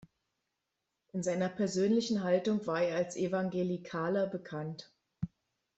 [1.13, 4.91] In seiner persönlichen Haltung war er als Evangelikaler bekannt.